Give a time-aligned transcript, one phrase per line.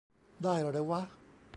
[0.43, 1.01] ได้เหรอวะ?